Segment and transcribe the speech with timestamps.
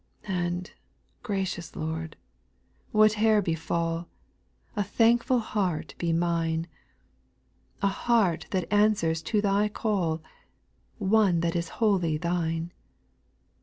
[0.25, 0.33] 4.
[0.33, 0.71] (And,
[1.21, 2.13] gracious T^ord,
[2.91, 4.07] whatever befal,
[4.75, 6.65] A thankful heart be mine,—
[7.83, 10.23] A heart that answers to Thy call.
[10.97, 12.71] One that is wholly Thine.